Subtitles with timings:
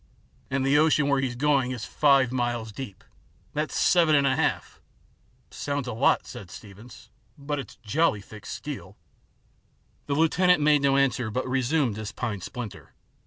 [0.49, 3.03] And the ocean where he's going is five miles deep.
[3.53, 4.81] That's seven and a half""
[5.51, 8.97] Sounds a lot," said Steevens," but it's jolly thick steel."
[10.07, 12.93] The lieutenant made no answer, but resumed his pine splinter.